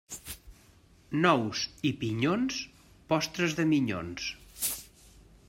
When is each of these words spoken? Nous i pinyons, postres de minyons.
Nous 1.25 1.61
i 1.89 1.91
pinyons, 1.99 2.59
postres 3.13 3.55
de 3.61 3.67
minyons. 3.75 4.29